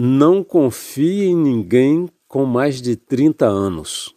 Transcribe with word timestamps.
Não 0.00 0.44
confie 0.44 1.24
em 1.24 1.34
ninguém 1.34 2.08
com 2.28 2.44
mais 2.44 2.80
de 2.80 2.94
30 2.94 3.46
anos. 3.46 4.14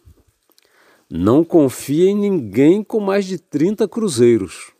Não 1.10 1.42
confie 1.42 2.06
em 2.06 2.14
ninguém 2.14 2.84
com 2.84 3.00
mais 3.00 3.24
de 3.24 3.36
30 3.36 3.88
cruzeiros. 3.88 4.70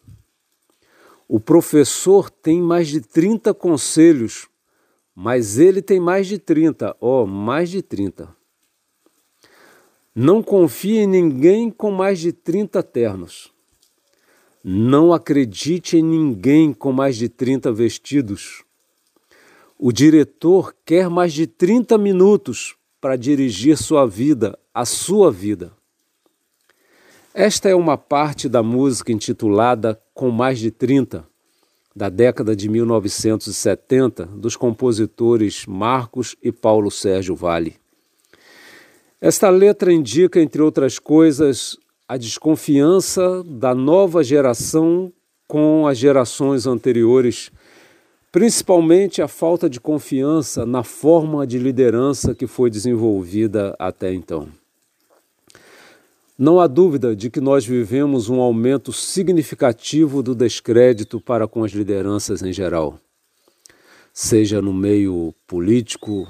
O 1.26 1.40
professor 1.40 2.30
tem 2.30 2.62
mais 2.62 2.86
de 2.86 3.00
30 3.00 3.52
conselhos, 3.52 4.46
mas 5.12 5.58
ele 5.58 5.82
tem 5.82 5.98
mais 5.98 6.28
de 6.28 6.38
30, 6.38 6.96
ó, 7.00 7.24
oh, 7.24 7.26
mais 7.26 7.68
de 7.68 7.82
30. 7.82 8.32
Não 10.14 10.40
confie 10.40 10.98
em 10.98 11.08
ninguém 11.08 11.68
com 11.68 11.90
mais 11.90 12.20
de 12.20 12.32
30 12.32 12.80
ternos. 12.80 13.52
Não 14.62 15.12
acredite 15.12 15.96
em 15.96 16.02
ninguém 16.04 16.72
com 16.72 16.92
mais 16.92 17.16
de 17.16 17.28
30 17.28 17.72
vestidos. 17.72 18.64
O 19.84 19.90
diretor 19.90 20.72
quer 20.86 21.10
mais 21.10 21.32
de 21.32 21.44
30 21.44 21.98
minutos 21.98 22.76
para 23.00 23.16
dirigir 23.16 23.76
sua 23.76 24.06
vida, 24.06 24.56
a 24.72 24.84
sua 24.84 25.28
vida. 25.28 25.72
Esta 27.34 27.68
é 27.68 27.74
uma 27.74 27.98
parte 27.98 28.48
da 28.48 28.62
música 28.62 29.10
intitulada 29.10 30.00
Com 30.14 30.30
Mais 30.30 30.60
de 30.60 30.70
30, 30.70 31.26
da 31.96 32.08
década 32.08 32.54
de 32.54 32.68
1970, 32.68 34.24
dos 34.26 34.54
compositores 34.54 35.66
Marcos 35.66 36.36
e 36.40 36.52
Paulo 36.52 36.88
Sérgio 36.88 37.34
Vale. 37.34 37.74
Esta 39.20 39.50
letra 39.50 39.92
indica, 39.92 40.40
entre 40.40 40.62
outras 40.62 41.00
coisas, 41.00 41.76
a 42.06 42.16
desconfiança 42.16 43.42
da 43.42 43.74
nova 43.74 44.22
geração 44.22 45.12
com 45.48 45.88
as 45.88 45.98
gerações 45.98 46.68
anteriores 46.68 47.50
principalmente 48.32 49.20
a 49.20 49.28
falta 49.28 49.68
de 49.68 49.78
confiança 49.78 50.64
na 50.64 50.82
forma 50.82 51.46
de 51.46 51.58
liderança 51.58 52.34
que 52.34 52.46
foi 52.46 52.70
desenvolvida 52.70 53.76
até 53.78 54.12
então. 54.14 54.48
Não 56.38 56.58
há 56.58 56.66
dúvida 56.66 57.14
de 57.14 57.28
que 57.28 57.42
nós 57.42 57.66
vivemos 57.66 58.30
um 58.30 58.40
aumento 58.40 58.90
significativo 58.90 60.22
do 60.22 60.34
descrédito 60.34 61.20
para 61.20 61.46
com 61.46 61.62
as 61.62 61.72
lideranças 61.72 62.42
em 62.42 62.52
geral, 62.52 62.98
seja 64.14 64.62
no 64.62 64.72
meio 64.72 65.34
político, 65.46 66.26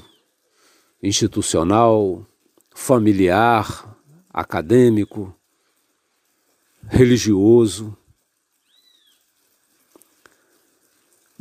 institucional, 1.01 2.27
familiar, 2.75 3.97
acadêmico, 4.33 5.33
religioso 6.89 7.97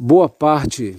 Boa 0.04 0.28
parte 0.28 0.98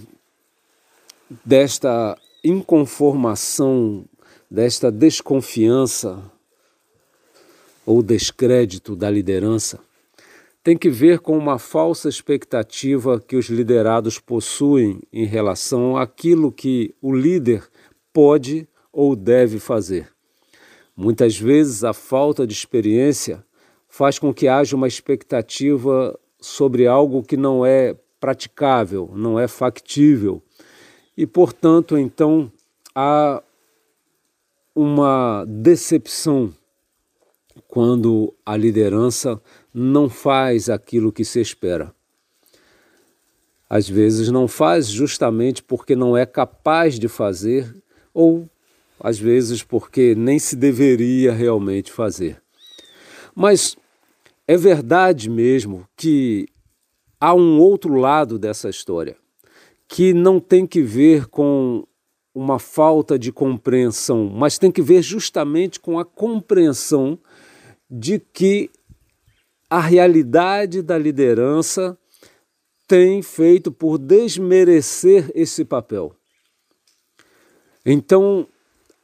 desta 1.44 2.16
inconformação, 2.44 4.04
desta 4.48 4.92
desconfiança 4.92 6.22
ou 7.84 8.00
descrédito 8.00 8.94
da 8.94 9.10
liderança 9.10 9.80
tem 10.62 10.78
que 10.78 10.88
ver 10.88 11.18
com 11.18 11.36
uma 11.36 11.58
falsa 11.58 12.08
expectativa 12.08 13.18
que 13.18 13.34
os 13.34 13.46
liderados 13.46 14.20
possuem 14.20 15.00
em 15.12 15.24
relação 15.24 15.96
àquilo 15.96 16.52
que 16.52 16.94
o 17.02 17.12
líder 17.12 17.68
pode 18.12 18.68
ou 18.92 19.16
deve 19.16 19.58
fazer. 19.58 20.12
Muitas 20.96 21.36
vezes 21.36 21.82
a 21.82 21.92
falta 21.92 22.46
de 22.46 22.52
experiência 22.52 23.44
faz 23.88 24.16
com 24.20 24.32
que 24.32 24.46
haja 24.46 24.76
uma 24.76 24.86
expectativa 24.86 26.16
sobre 26.40 26.86
algo 26.86 27.24
que 27.24 27.36
não 27.36 27.66
é 27.66 27.96
praticável, 28.22 29.10
não 29.16 29.36
é 29.36 29.48
factível. 29.48 30.40
E, 31.16 31.26
portanto, 31.26 31.98
então 31.98 32.52
há 32.94 33.42
uma 34.72 35.44
decepção 35.44 36.54
quando 37.66 38.32
a 38.46 38.56
liderança 38.56 39.42
não 39.74 40.08
faz 40.08 40.70
aquilo 40.70 41.10
que 41.10 41.24
se 41.24 41.40
espera. 41.40 41.92
Às 43.68 43.88
vezes 43.88 44.28
não 44.28 44.46
faz 44.46 44.86
justamente 44.86 45.60
porque 45.60 45.96
não 45.96 46.16
é 46.16 46.24
capaz 46.24 47.00
de 47.00 47.08
fazer, 47.08 47.74
ou 48.14 48.48
às 49.00 49.18
vezes 49.18 49.64
porque 49.64 50.14
nem 50.14 50.38
se 50.38 50.54
deveria 50.54 51.32
realmente 51.32 51.90
fazer. 51.90 52.40
Mas 53.34 53.76
é 54.46 54.56
verdade 54.56 55.28
mesmo 55.28 55.88
que 55.96 56.46
há 57.22 57.32
um 57.32 57.60
outro 57.60 57.94
lado 57.94 58.36
dessa 58.36 58.68
história, 58.68 59.16
que 59.86 60.12
não 60.12 60.40
tem 60.40 60.66
que 60.66 60.82
ver 60.82 61.26
com 61.26 61.86
uma 62.34 62.58
falta 62.58 63.16
de 63.16 63.30
compreensão, 63.30 64.28
mas 64.28 64.58
tem 64.58 64.72
que 64.72 64.82
ver 64.82 65.02
justamente 65.02 65.78
com 65.78 66.00
a 66.00 66.04
compreensão 66.04 67.16
de 67.88 68.18
que 68.18 68.68
a 69.70 69.78
realidade 69.78 70.82
da 70.82 70.98
liderança 70.98 71.96
tem 72.88 73.22
feito 73.22 73.70
por 73.70 73.98
desmerecer 73.98 75.30
esse 75.32 75.64
papel. 75.64 76.16
Então, 77.86 78.48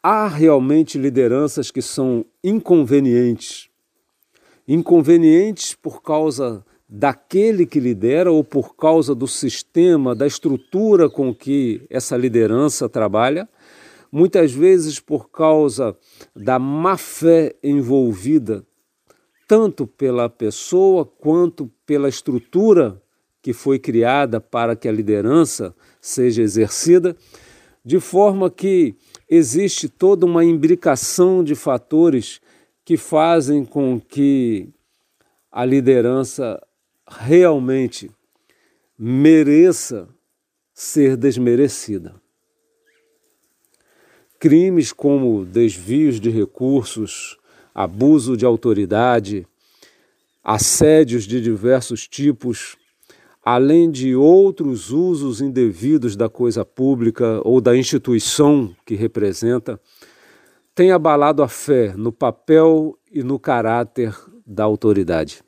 há 0.02 0.26
realmente 0.26 0.98
lideranças 0.98 1.70
que 1.70 1.80
são 1.80 2.26
inconvenientes. 2.42 3.70
Inconvenientes 4.66 5.72
por 5.72 6.02
causa 6.02 6.64
daquele 6.88 7.66
que 7.66 7.78
lidera 7.78 8.32
ou 8.32 8.42
por 8.42 8.74
causa 8.74 9.14
do 9.14 9.26
sistema, 9.26 10.14
da 10.14 10.26
estrutura 10.26 11.10
com 11.10 11.34
que 11.34 11.82
essa 11.90 12.16
liderança 12.16 12.88
trabalha, 12.88 13.46
muitas 14.10 14.52
vezes 14.52 14.98
por 14.98 15.30
causa 15.30 15.94
da 16.34 16.58
má 16.58 16.96
fé 16.96 17.54
envolvida, 17.62 18.64
tanto 19.46 19.86
pela 19.86 20.30
pessoa 20.30 21.04
quanto 21.04 21.70
pela 21.84 22.08
estrutura 22.08 23.00
que 23.42 23.52
foi 23.52 23.78
criada 23.78 24.40
para 24.40 24.74
que 24.74 24.88
a 24.88 24.92
liderança 24.92 25.74
seja 26.00 26.42
exercida, 26.42 27.14
de 27.84 28.00
forma 28.00 28.50
que 28.50 28.94
existe 29.28 29.88
toda 29.88 30.26
uma 30.26 30.44
imbricação 30.44 31.44
de 31.44 31.54
fatores 31.54 32.40
que 32.84 32.96
fazem 32.96 33.64
com 33.64 34.00
que 34.00 34.68
a 35.50 35.64
liderança 35.64 36.60
realmente 37.08 38.10
mereça 38.98 40.08
ser 40.74 41.16
desmerecida. 41.16 42.14
Crimes 44.38 44.92
como 44.92 45.44
desvios 45.44 46.20
de 46.20 46.30
recursos, 46.30 47.36
abuso 47.74 48.36
de 48.36 48.44
autoridade, 48.44 49.46
assédios 50.44 51.24
de 51.24 51.40
diversos 51.40 52.06
tipos, 52.06 52.76
além 53.44 53.90
de 53.90 54.14
outros 54.14 54.90
usos 54.90 55.40
indevidos 55.40 56.14
da 56.14 56.28
coisa 56.28 56.64
pública 56.64 57.40
ou 57.44 57.60
da 57.60 57.76
instituição 57.76 58.74
que 58.84 58.94
representa, 58.94 59.80
têm 60.74 60.92
abalado 60.92 61.42
a 61.42 61.48
fé 61.48 61.94
no 61.96 62.12
papel 62.12 62.96
e 63.10 63.22
no 63.22 63.38
caráter 63.38 64.14
da 64.46 64.64
autoridade. 64.64 65.42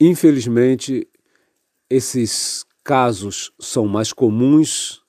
Infelizmente, 0.00 1.08
esses 1.90 2.64
casos 2.84 3.52
são 3.58 3.88
mais 3.88 4.12
comuns 4.12 5.02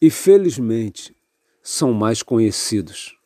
e, 0.00 0.10
felizmente, 0.10 1.16
são 1.60 1.92
mais 1.92 2.22
conhecidos. 2.22 3.18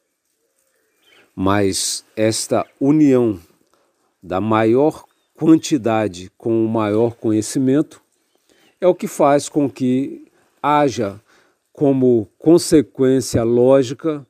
Mas 1.37 2.03
esta 2.17 2.67
união 2.81 3.39
da 4.23 4.41
maior 4.41 5.05
quantidade 5.35 6.31
com 6.39 6.65
o 6.65 6.69
maior 6.69 7.15
conhecimento 7.15 8.03
é 8.81 8.87
o 8.87 8.95
que 8.95 9.07
faz 9.07 9.51
com 9.51 9.69
que 9.69 10.33
haja 10.63 11.21
como 11.75 12.27
consequência 12.39 13.43
lógica 13.43 14.27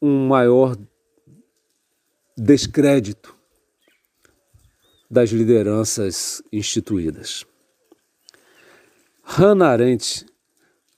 um 0.00 0.28
maior 0.28 0.76
descrédito 2.36 3.37
das 5.10 5.30
lideranças 5.30 6.42
instituídas. 6.52 7.46
Hannah 9.22 9.70
Arendt, 9.70 10.26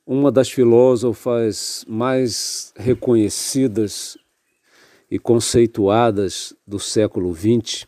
uma 0.07 0.33
das 0.33 0.51
filósofas 0.51 1.85
mais 1.89 2.73
reconhecidas 2.77 4.17
e 5.11 5.19
conceituadas 5.19 6.55
do 6.67 6.79
século 6.79 7.35
XX, 7.35 7.87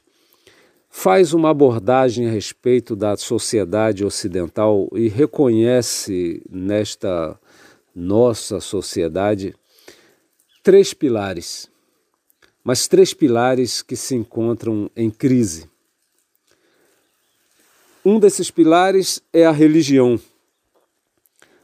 faz 0.89 1.33
uma 1.33 1.51
abordagem 1.51 2.27
a 2.27 2.31
respeito 2.31 2.95
da 2.95 3.17
sociedade 3.17 4.05
ocidental 4.05 4.89
e 4.93 5.09
reconhece 5.09 6.43
nesta 6.51 7.39
nossa 7.95 8.61
sociedade 8.61 9.55
três 10.63 10.93
pilares, 10.93 11.71
mas 12.63 12.87
três 12.87 13.15
pilares 13.15 13.81
que 13.83 13.97
se 13.97 14.15
encontram 14.15 14.91
em 14.95 15.11
crise. 15.11 15.72
Um 18.05 18.19
desses 18.19 18.51
pilares 18.51 19.23
é 19.33 19.47
a 19.47 19.53
religião. 19.53 20.19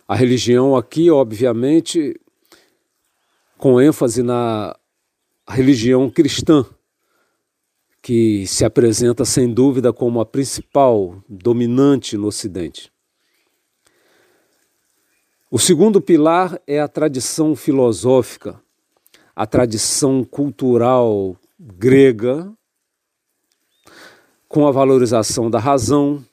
A 0.07 0.15
religião 0.15 0.77
aqui, 0.77 1.11
obviamente, 1.11 2.19
com 3.57 3.81
ênfase 3.81 4.23
na 4.23 4.79
religião 5.49 6.09
cristã, 6.09 6.65
que 8.01 8.47
se 8.47 8.65
apresenta 8.65 9.25
sem 9.25 9.53
dúvida 9.53 9.93
como 9.93 10.21
a 10.21 10.27
principal 10.27 11.21
dominante 11.29 12.17
no 12.17 12.29
Ocidente. 12.29 12.93
O 15.51 15.59
segundo 15.59 16.01
pilar 16.01 16.61
é 16.69 16.79
a 16.79 16.87
tradição 16.87 17.57
filosófica, 17.57 18.61
a 19.35 19.45
tradição 19.45 20.23
cultural 20.23 21.37
grega, 21.59 22.53
com 24.49 24.67
a 24.67 24.71
valorização 24.71 25.51
da 25.51 25.59
razão, 25.59 26.25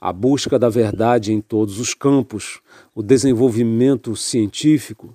a 0.00 0.12
busca 0.12 0.58
da 0.58 0.68
verdade 0.68 1.32
em 1.32 1.40
todos 1.40 1.78
os 1.78 1.92
campos, 1.92 2.60
o 2.94 3.02
desenvolvimento 3.02 4.16
científico. 4.16 5.14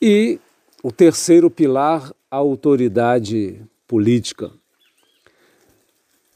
E 0.00 0.38
o 0.82 0.90
terceiro 0.90 1.50
pilar, 1.50 2.12
a 2.30 2.36
autoridade 2.36 3.60
política. 3.86 4.50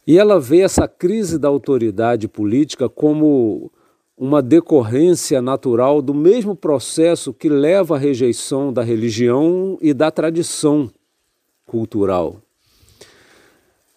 E 0.06 0.18
ela 0.18 0.38
vê 0.38 0.60
essa 0.60 0.86
crise 0.86 1.38
da 1.38 1.48
autoridade 1.48 2.28
política 2.28 2.88
como 2.88 3.70
uma 4.16 4.42
decorrência 4.42 5.40
natural 5.40 6.02
do 6.02 6.12
mesmo 6.12 6.54
processo 6.54 7.32
que 7.32 7.48
leva 7.48 7.96
à 7.96 7.98
rejeição 7.98 8.72
da 8.72 8.82
religião 8.82 9.78
e 9.80 9.94
da 9.94 10.10
tradição 10.10 10.90
cultural. 11.64 12.42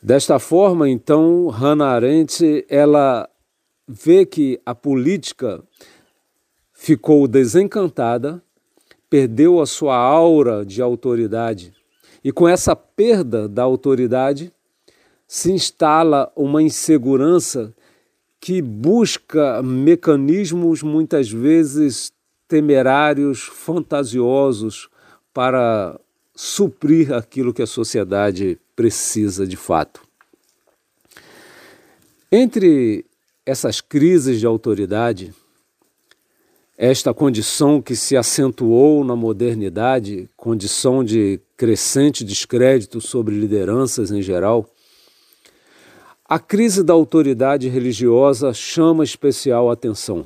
Desta 0.03 0.37
forma, 0.37 0.89
então, 0.89 1.47
Hannah 1.47 1.91
Arendt 1.91 2.65
ela 2.67 3.29
vê 3.87 4.25
que 4.25 4.59
a 4.65 4.75
política 4.75 5.63
ficou 6.73 7.25
desencantada, 7.25 8.43
perdeu 9.09 9.61
a 9.61 9.65
sua 9.65 9.95
aura 9.95 10.65
de 10.65 10.81
autoridade. 10.81 11.73
E 12.21 12.33
com 12.33 12.49
essa 12.49 12.75
perda 12.75 13.47
da 13.47 13.63
autoridade, 13.63 14.51
se 15.25 15.53
instala 15.53 16.29
uma 16.35 16.61
insegurança 16.61 17.73
que 18.41 18.61
busca 18.61 19.63
mecanismos 19.63 20.83
muitas 20.83 21.31
vezes 21.31 22.11
temerários, 22.45 23.43
fantasiosos 23.43 24.89
para 25.33 25.97
suprir 26.35 27.13
aquilo 27.13 27.53
que 27.53 27.61
a 27.61 27.67
sociedade 27.67 28.59
precisa 28.75 29.45
de 29.45 29.55
fato. 29.55 30.01
Entre 32.31 33.05
essas 33.45 33.81
crises 33.81 34.39
de 34.39 34.45
autoridade, 34.45 35.33
esta 36.77 37.13
condição 37.13 37.81
que 37.81 37.95
se 37.95 38.17
acentuou 38.17 39.03
na 39.03 39.15
modernidade, 39.15 40.27
condição 40.35 41.03
de 41.03 41.39
crescente 41.55 42.23
descrédito 42.23 42.99
sobre 42.99 43.35
lideranças 43.35 44.11
em 44.11 44.21
geral, 44.21 44.67
a 46.25 46.39
crise 46.39 46.83
da 46.83 46.93
autoridade 46.93 47.69
religiosa 47.69 48.53
chama 48.53 49.03
especial 49.03 49.69
atenção. 49.69 50.25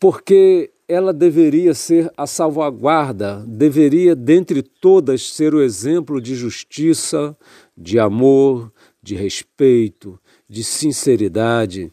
Porque 0.00 0.70
ela 0.88 1.12
deveria 1.12 1.74
ser 1.74 2.12
a 2.16 2.26
salvaguarda, 2.26 3.44
deveria, 3.46 4.14
dentre 4.14 4.62
todas, 4.62 5.30
ser 5.32 5.54
o 5.54 5.60
exemplo 5.60 6.20
de 6.20 6.34
justiça, 6.36 7.36
de 7.76 7.98
amor, 7.98 8.72
de 9.02 9.16
respeito, 9.16 10.18
de 10.48 10.62
sinceridade. 10.62 11.92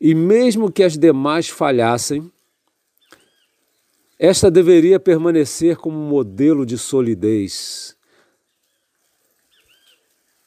E 0.00 0.14
mesmo 0.14 0.72
que 0.72 0.82
as 0.82 0.96
demais 0.96 1.48
falhassem, 1.48 2.32
esta 4.18 4.50
deveria 4.50 4.98
permanecer 4.98 5.76
como 5.76 5.96
modelo 5.98 6.64
de 6.64 6.78
solidez, 6.78 7.94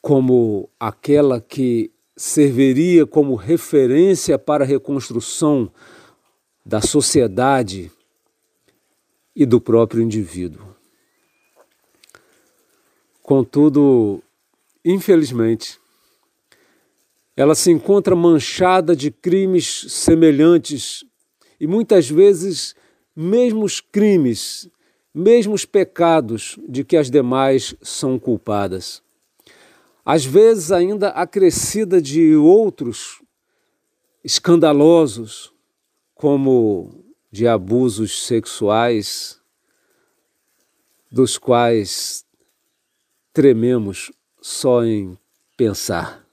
como 0.00 0.68
aquela 0.80 1.40
que 1.40 1.92
serviria 2.16 3.06
como 3.06 3.36
referência 3.36 4.38
para 4.38 4.64
a 4.64 4.66
reconstrução 4.66 5.70
da 6.64 6.80
sociedade 6.80 7.90
e 9.34 9.44
do 9.44 9.60
próprio 9.60 10.02
indivíduo. 10.02 10.74
Contudo, 13.22 14.22
infelizmente, 14.84 15.80
ela 17.36 17.54
se 17.54 17.70
encontra 17.70 18.14
manchada 18.14 18.94
de 18.94 19.10
crimes 19.10 19.86
semelhantes 19.88 21.04
e 21.58 21.66
muitas 21.66 22.08
vezes 22.08 22.74
mesmos 23.16 23.80
crimes, 23.80 24.68
mesmos 25.14 25.64
pecados 25.64 26.58
de 26.68 26.84
que 26.84 26.96
as 26.96 27.10
demais 27.10 27.74
são 27.80 28.18
culpadas. 28.18 29.02
Às 30.04 30.24
vezes 30.24 30.72
ainda 30.72 31.08
acrescida 31.08 32.02
de 32.02 32.34
outros 32.34 33.22
escandalosos, 34.24 35.52
como 36.22 37.04
de 37.32 37.48
abusos 37.48 38.24
sexuais, 38.24 39.40
dos 41.10 41.36
quais 41.36 42.24
trememos 43.32 44.12
só 44.40 44.84
em 44.84 45.18
pensar. 45.56 46.24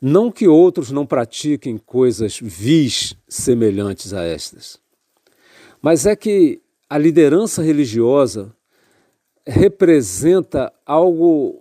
Não 0.00 0.30
que 0.30 0.46
outros 0.46 0.92
não 0.92 1.04
pratiquem 1.04 1.78
coisas 1.78 2.38
vis 2.40 3.16
semelhantes 3.28 4.12
a 4.12 4.22
estas, 4.22 4.78
mas 5.82 6.06
é 6.06 6.14
que 6.14 6.62
a 6.88 6.96
liderança 6.96 7.60
religiosa 7.60 8.54
representa 9.44 10.72
algo 10.86 11.60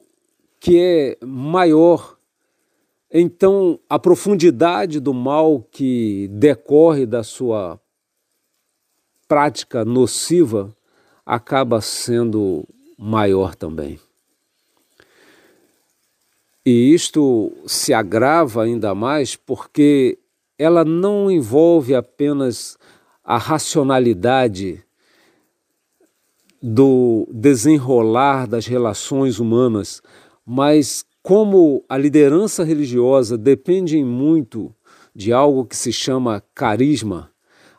que 0.59 0.79
é 0.79 1.17
maior 1.25 2.18
então 3.11 3.79
a 3.89 3.97
profundidade 3.97 4.99
do 4.99 5.13
mal 5.13 5.61
que 5.71 6.27
decorre 6.31 7.05
da 7.05 7.23
sua 7.23 7.79
prática 9.27 9.83
nociva 9.83 10.75
acaba 11.25 11.81
sendo 11.81 12.67
maior 12.97 13.55
também. 13.55 13.99
E 16.65 16.93
isto 16.93 17.51
se 17.65 17.93
agrava 17.93 18.63
ainda 18.63 18.93
mais 18.93 19.35
porque 19.35 20.19
ela 20.57 20.83
não 20.83 21.31
envolve 21.31 21.95
apenas 21.95 22.77
a 23.23 23.37
racionalidade 23.37 24.83
do 26.61 27.27
desenrolar 27.31 28.45
das 28.45 28.67
relações 28.67 29.39
humanas, 29.39 30.01
mas 30.45 31.05
como 31.21 31.83
a 31.89 31.97
liderança 31.97 32.63
religiosa 32.63 33.37
depende 33.37 34.03
muito 34.03 34.73
de 35.13 35.33
algo 35.33 35.65
que 35.65 35.75
se 35.75 35.91
chama 35.91 36.43
carisma, 36.53 37.31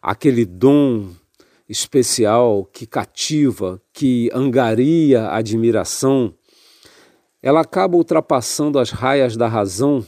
aquele 0.02 0.44
dom 0.44 1.08
especial 1.68 2.64
que 2.64 2.86
cativa, 2.86 3.80
que 3.92 4.30
angaria 4.34 5.30
admiração, 5.30 6.34
ela 7.42 7.60
acaba 7.60 7.96
ultrapassando 7.96 8.78
as 8.78 8.90
raias 8.90 9.36
da 9.36 9.48
razão 9.48 10.04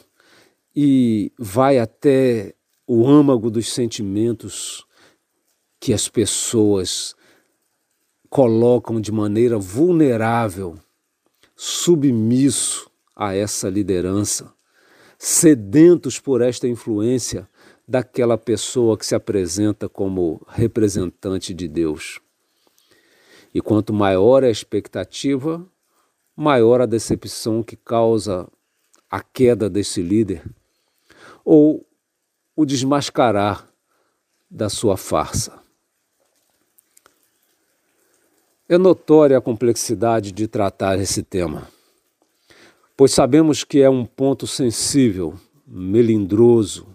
e 0.74 1.32
vai 1.38 1.78
até 1.78 2.54
o 2.86 3.08
âmago 3.08 3.50
dos 3.50 3.72
sentimentos 3.72 4.84
que 5.80 5.92
as 5.92 6.08
pessoas 6.08 7.14
colocam 8.28 9.00
de 9.00 9.10
maneira 9.10 9.58
vulnerável, 9.58 10.74
submisso 11.56 12.91
a 13.22 13.36
essa 13.36 13.68
liderança, 13.68 14.52
sedentos 15.16 16.18
por 16.18 16.42
esta 16.42 16.66
influência 16.66 17.48
daquela 17.86 18.36
pessoa 18.36 18.98
que 18.98 19.06
se 19.06 19.14
apresenta 19.14 19.88
como 19.88 20.44
representante 20.48 21.54
de 21.54 21.68
Deus. 21.68 22.20
E 23.54 23.60
quanto 23.60 23.92
maior 23.92 24.42
a 24.42 24.50
expectativa, 24.50 25.64
maior 26.34 26.80
a 26.80 26.86
decepção 26.86 27.62
que 27.62 27.76
causa 27.76 28.48
a 29.08 29.22
queda 29.22 29.70
desse 29.70 30.02
líder 30.02 30.42
ou 31.44 31.86
o 32.56 32.66
desmascarar 32.66 33.68
da 34.50 34.68
sua 34.68 34.96
farsa. 34.96 35.62
É 38.68 38.76
notória 38.76 39.38
a 39.38 39.40
complexidade 39.40 40.32
de 40.32 40.48
tratar 40.48 40.98
esse 40.98 41.22
tema 41.22 41.68
pois 43.02 43.10
sabemos 43.10 43.64
que 43.64 43.80
é 43.80 43.90
um 43.90 44.06
ponto 44.06 44.46
sensível, 44.46 45.34
melindroso. 45.66 46.86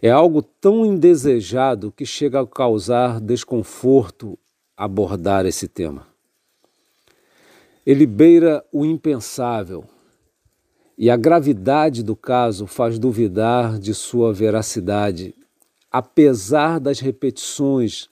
É 0.00 0.10
algo 0.10 0.40
tão 0.40 0.86
indesejado 0.86 1.92
que 1.92 2.06
chega 2.06 2.40
a 2.40 2.46
causar 2.46 3.20
desconforto 3.20 4.38
abordar 4.74 5.44
esse 5.44 5.68
tema. 5.68 6.06
Ele 7.84 8.06
beira 8.06 8.64
o 8.72 8.86
impensável. 8.86 9.84
E 10.96 11.10
a 11.10 11.16
gravidade 11.18 12.02
do 12.02 12.16
caso 12.16 12.66
faz 12.66 12.98
duvidar 12.98 13.78
de 13.78 13.92
sua 13.92 14.32
veracidade, 14.32 15.34
apesar 15.92 16.80
das 16.80 17.00
repetições, 17.00 18.08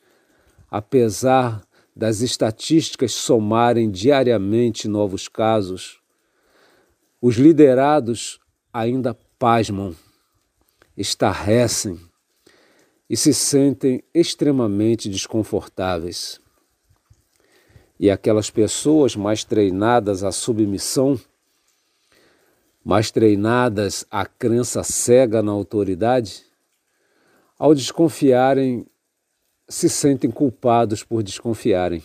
apesar 0.70 1.62
das 1.96 2.20
estatísticas 2.20 3.12
somarem 3.12 3.90
diariamente 3.90 4.86
novos 4.86 5.28
casos, 5.28 6.01
os 7.22 7.36
liderados 7.36 8.40
ainda 8.72 9.16
pasmam, 9.38 9.94
estarrecem 10.96 11.96
e 13.08 13.16
se 13.16 13.32
sentem 13.32 14.02
extremamente 14.12 15.08
desconfortáveis. 15.08 16.40
E 18.00 18.10
aquelas 18.10 18.50
pessoas 18.50 19.14
mais 19.14 19.44
treinadas 19.44 20.24
à 20.24 20.32
submissão, 20.32 21.18
mais 22.84 23.12
treinadas 23.12 24.04
à 24.10 24.26
crença 24.26 24.82
cega 24.82 25.40
na 25.40 25.52
autoridade, 25.52 26.42
ao 27.56 27.72
desconfiarem, 27.72 28.84
se 29.68 29.88
sentem 29.88 30.28
culpados 30.28 31.04
por 31.04 31.22
desconfiarem, 31.22 32.02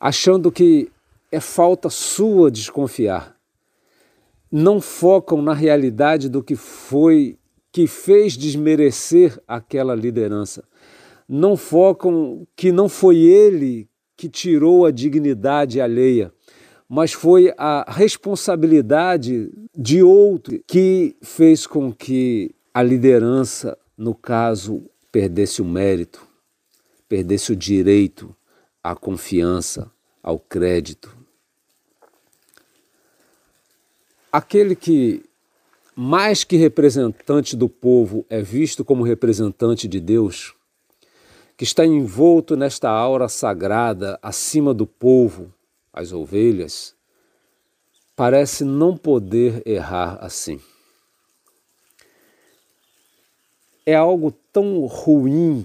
achando 0.00 0.50
que 0.50 0.90
é 1.30 1.38
falta 1.38 1.88
sua 1.88 2.50
desconfiar. 2.50 3.33
Não 4.56 4.80
focam 4.80 5.42
na 5.42 5.52
realidade 5.52 6.28
do 6.28 6.40
que 6.40 6.54
foi 6.54 7.36
que 7.72 7.88
fez 7.88 8.36
desmerecer 8.36 9.36
aquela 9.48 9.96
liderança. 9.96 10.62
Não 11.28 11.56
focam 11.56 12.46
que 12.54 12.70
não 12.70 12.88
foi 12.88 13.16
ele 13.16 13.88
que 14.16 14.28
tirou 14.28 14.86
a 14.86 14.92
dignidade 14.92 15.80
alheia, 15.80 16.32
mas 16.88 17.12
foi 17.12 17.52
a 17.58 17.84
responsabilidade 17.88 19.50
de 19.76 20.04
outro 20.04 20.62
que 20.68 21.16
fez 21.20 21.66
com 21.66 21.92
que 21.92 22.54
a 22.72 22.80
liderança, 22.80 23.76
no 23.98 24.14
caso, 24.14 24.88
perdesse 25.10 25.62
o 25.62 25.64
mérito, 25.64 26.24
perdesse 27.08 27.50
o 27.50 27.56
direito 27.56 28.32
à 28.80 28.94
confiança, 28.94 29.90
ao 30.22 30.38
crédito. 30.38 31.23
Aquele 34.34 34.74
que 34.74 35.24
mais 35.94 36.42
que 36.42 36.56
representante 36.56 37.54
do 37.54 37.68
povo, 37.68 38.26
é 38.28 38.42
visto 38.42 38.84
como 38.84 39.04
representante 39.04 39.86
de 39.86 40.00
Deus, 40.00 40.52
que 41.56 41.62
está 41.62 41.86
envolto 41.86 42.56
nesta 42.56 42.90
aura 42.90 43.28
sagrada 43.28 44.18
acima 44.20 44.74
do 44.74 44.88
povo, 44.88 45.54
as 45.92 46.12
ovelhas, 46.12 46.96
parece 48.16 48.64
não 48.64 48.96
poder 48.96 49.62
errar 49.64 50.18
assim. 50.20 50.60
É 53.86 53.94
algo 53.94 54.32
tão 54.52 54.84
ruim 54.86 55.64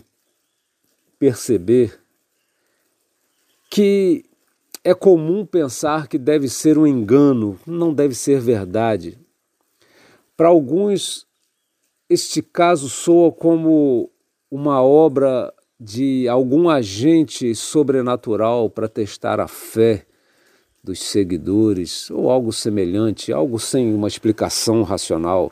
perceber 1.17 1.99
que 3.67 4.28
é 4.83 4.93
comum 4.93 5.45
pensar 5.45 6.07
que 6.07 6.17
deve 6.17 6.47
ser 6.47 6.77
um 6.77 6.87
engano, 6.87 7.59
não 7.65 7.93
deve 7.93 8.15
ser 8.15 8.39
verdade. 8.39 9.17
Para 10.37 10.47
alguns, 10.47 11.27
este 12.09 12.41
caso 12.41 12.89
soa 12.89 13.31
como 13.31 14.09
uma 14.49 14.81
obra 14.81 15.53
de 15.79 16.27
algum 16.27 16.69
agente 16.69 17.53
sobrenatural 17.53 18.69
para 18.69 18.87
testar 18.87 19.39
a 19.39 19.47
fé 19.47 20.05
dos 20.83 20.99
seguidores 21.01 22.09
ou 22.09 22.29
algo 22.29 22.51
semelhante, 22.51 23.31
algo 23.31 23.59
sem 23.59 23.93
uma 23.93 24.07
explicação 24.07 24.83
racional. 24.83 25.51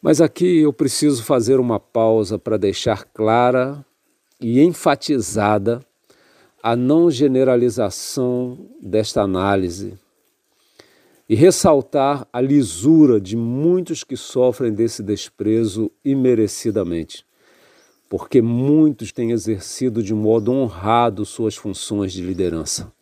Mas 0.00 0.20
aqui 0.20 0.60
eu 0.60 0.72
preciso 0.72 1.22
fazer 1.22 1.60
uma 1.60 1.78
pausa 1.78 2.38
para 2.38 2.56
deixar 2.56 3.04
clara 3.04 3.84
e 4.40 4.60
enfatizada 4.62 5.84
a 6.62 6.76
não 6.76 7.10
generalização 7.10 8.58
desta 8.80 9.22
análise 9.22 9.98
e 11.28 11.34
ressaltar 11.34 12.26
a 12.32 12.40
lisura 12.40 13.20
de 13.20 13.36
muitos 13.36 14.02
que 14.02 14.16
sofrem 14.16 14.72
desse 14.72 15.02
desprezo 15.02 15.90
imerecidamente, 16.04 17.24
porque 18.08 18.42
muitos 18.42 19.12
têm 19.12 19.30
exercido 19.30 20.02
de 20.02 20.12
modo 20.12 20.52
honrado 20.52 21.24
suas 21.24 21.54
funções 21.54 22.12
de 22.12 22.20
liderança. 22.20 22.92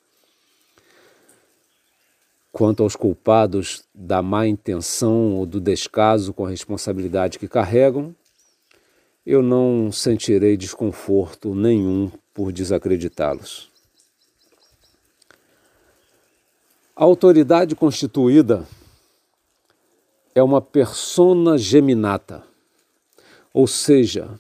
Quanto 2.53 2.83
aos 2.83 2.95
culpados 2.95 3.83
da 3.95 4.21
má 4.21 4.47
intenção 4.47 5.37
ou 5.37 5.47
do 5.47 5.61
descaso 5.61 6.33
com 6.35 6.45
a 6.45 6.51
responsabilidade 6.51 7.39
que 7.39 7.49
carregam, 7.49 8.15
eu 9.25 9.43
não 9.43 9.91
sentirei 9.91 10.57
desconforto 10.57 11.55
nenhum 11.55 12.11
por 12.39 12.53
desacreditá-los. 12.53 13.69
A 16.95 17.03
autoridade 17.03 17.75
constituída 17.75 18.65
é 20.37 20.41
uma 20.41 20.63
persona 20.63 21.59
geminata, 21.59 22.45
ou 23.53 23.67
seja, 23.67 24.39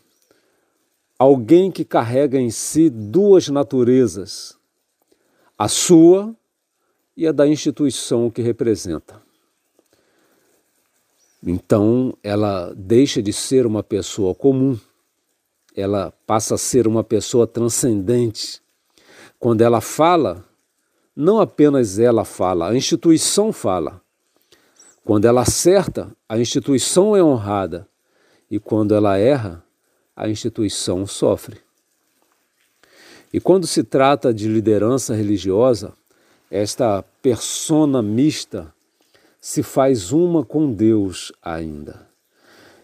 alguém 1.19 1.73
que 1.73 1.85
carrega 1.85 2.39
em 2.39 2.51
si 2.51 2.89
duas 2.89 3.49
naturezas, 3.49 4.57
a 5.59 5.67
sua 5.67 6.33
e 7.17 7.27
a 7.27 7.33
da 7.33 7.49
instituição 7.49 8.31
que 8.31 8.43
representa. 8.43 9.21
Então, 11.45 12.17
ela 12.23 12.73
deixa 12.77 13.21
de 13.21 13.33
ser 13.33 13.67
uma 13.67 13.83
pessoa 13.83 14.37
comum, 14.37 14.79
ela 15.79 16.13
passa 16.27 16.57
a 16.57 16.59
ser 16.59 16.89
uma 16.89 17.05
pessoa 17.05 17.47
transcendente. 17.47 18.61
Quando 19.39 19.63
ela 19.63 19.81
fala, 19.81 20.45
não 21.15 21.41
apenas 21.41 22.01
ela 22.01 22.25
fala, 22.25 22.69
a 22.69 22.77
instituição 22.77 23.53
fala. 23.53 24.01
Quando 25.05 25.27
ela 25.27 25.43
acerta, 25.43 26.11
a 26.29 26.37
instituição 26.37 27.15
é 27.15 27.23
honrada. 27.23 27.87
E 28.51 28.59
quando 28.59 28.93
ela 28.93 29.17
erra, 29.19 29.65
a 30.17 30.29
instituição 30.29 31.07
sofre. 31.07 31.61
E 33.33 33.41
quando 33.41 33.65
se 33.65 33.85
trata 33.85 34.35
de 34.35 34.49
liderança 34.49 35.15
religiosa, 35.15 35.93
esta 36.51 37.05
persona 37.23 38.03
mista 38.03 38.75
se 39.41 39.63
faz 39.63 40.11
uma 40.11 40.45
com 40.45 40.73
Deus 40.73 41.31
ainda. 41.41 42.08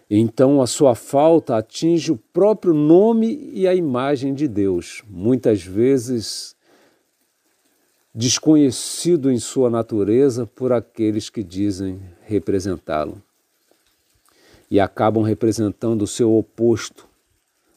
Então 0.08 0.60
a 0.60 0.66
sua 0.66 0.94
falta 0.94 1.56
atinge 1.56 2.12
o 2.12 2.16
próprio 2.16 2.74
nome 2.74 3.50
e 3.52 3.66
a 3.66 3.74
imagem 3.74 4.34
de 4.34 4.46
Deus, 4.46 5.02
muitas 5.08 5.62
vezes 5.62 6.54
desconhecido 8.14 9.30
em 9.30 9.38
sua 9.38 9.68
natureza 9.68 10.46
por 10.46 10.72
aqueles 10.72 11.28
que 11.28 11.42
dizem 11.42 12.00
representá-lo. 12.22 13.20
E 14.70 14.78
acabam 14.78 15.22
representando 15.22 16.02
o 16.02 16.06
seu 16.06 16.36
oposto, 16.36 17.06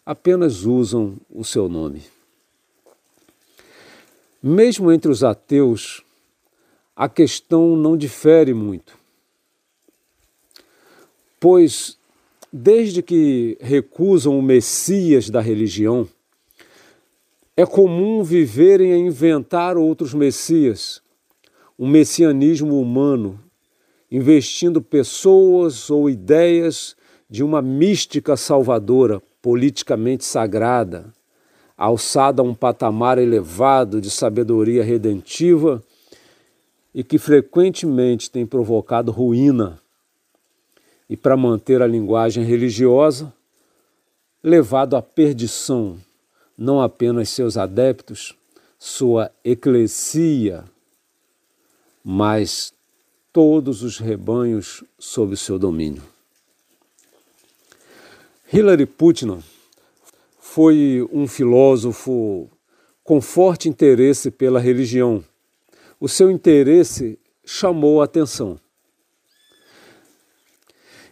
apenas 0.06 0.64
usam 0.64 1.18
o 1.30 1.44
seu 1.44 1.68
nome. 1.68 2.04
Mesmo 4.42 4.92
entre 4.92 5.10
os 5.10 5.24
ateus, 5.24 6.04
a 6.96 7.10
questão 7.10 7.76
não 7.76 7.98
difere 7.98 8.54
muito, 8.54 8.98
pois 11.40 11.98
desde 12.52 13.02
que 13.02 13.58
recusam 13.60 14.38
o 14.38 14.42
Messias 14.42 15.30
da 15.30 15.42
religião, 15.42 16.08
é 17.56 17.66
comum 17.66 18.24
viverem 18.24 18.94
a 18.94 18.98
inventar 18.98 19.78
outros 19.78 20.14
messias, 20.14 21.02
um 21.78 21.88
messianismo 21.88 22.80
humano, 22.80 23.40
investindo 24.12 24.82
pessoas 24.82 25.90
ou 25.90 26.08
ideias 26.08 26.96
de 27.28 27.44
uma 27.44 27.62
mística 27.62 28.38
salvadora, 28.38 29.22
politicamente 29.42 30.24
sagrada, 30.24 31.12
alçada 31.76 32.42
a 32.42 32.46
um 32.46 32.54
patamar 32.54 33.18
elevado 33.18 34.00
de 34.00 34.10
sabedoria 34.10 34.84
redentiva 34.84 35.84
e 36.94 37.04
que 37.04 37.18
frequentemente 37.18 38.30
tem 38.30 38.46
provocado 38.46 39.12
ruína. 39.12 39.80
E 41.10 41.16
para 41.16 41.38
manter 41.38 41.82
a 41.82 41.88
linguagem 41.88 42.44
religiosa, 42.44 43.34
levado 44.44 44.96
à 44.96 45.02
perdição 45.02 45.98
não 46.58 46.82
apenas 46.82 47.30
seus 47.30 47.56
adeptos, 47.56 48.36
sua 48.80 49.32
eclesia, 49.44 50.64
mas 52.04 52.74
todos 53.32 53.84
os 53.84 54.00
rebanhos 54.00 54.84
sob 54.98 55.38
seu 55.38 55.60
domínio. 55.60 56.02
Hilary 58.52 58.86
Putnam 58.86 59.44
foi 60.40 61.08
um 61.12 61.28
filósofo 61.28 62.50
com 63.04 63.22
forte 63.22 63.70
interesse 63.70 64.32
pela 64.32 64.60
religião. 64.60 65.24
O 66.00 66.08
seu 66.08 66.32
interesse 66.32 67.20
chamou 67.46 68.02
a 68.02 68.06
atenção. 68.06 68.60